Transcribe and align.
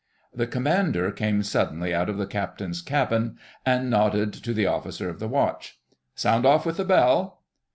The 0.33 0.47
Commander 0.47 1.11
came 1.11 1.43
suddenly 1.43 1.93
out 1.93 2.09
of 2.09 2.17
the 2.17 2.25
Captain's 2.25 2.81
cabin 2.81 3.37
and 3.67 3.87
nodded 3.87 4.33
to 4.33 4.51
the 4.51 4.65
Officer 4.65 5.09
of 5.11 5.19
the 5.19 5.27
Watch. 5.27 5.77
"Sound 6.15 6.43
off 6.43 6.65
with 6.65 6.77
the 6.77 6.85
bell." 6.85 7.43